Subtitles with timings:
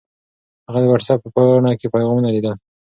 [0.67, 2.53] هغه د وټس اپ په پاڼه کې پیغامونه لیدل.